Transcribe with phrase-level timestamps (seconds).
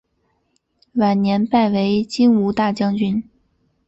[0.93, 3.23] 晚年拜为金吾大将军。